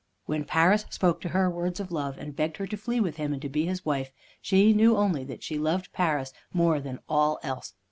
[0.25, 3.33] When Paris spoke to her words of love, and begged her to flee with him,
[3.33, 4.09] and to be his wife,
[4.41, 7.75] she knew only that she loved Paris more than all else.